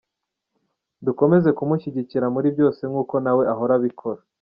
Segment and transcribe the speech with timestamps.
[1.05, 4.21] Dukomeze kumushyigikira muri byose nk’uko nawe ahora abikora.